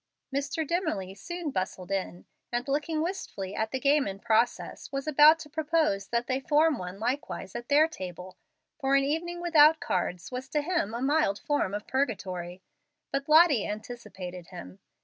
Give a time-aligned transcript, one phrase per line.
[0.35, 0.65] Mr.
[0.67, 5.47] Dimmerly soon bustled in, and, looking wistfully at the game in progress, was about to
[5.47, 8.35] propose that they form one likewise at their table,
[8.79, 12.63] for an evening without cards was to him a mild form of purgatory.
[13.11, 14.79] But Lottie anticipated him.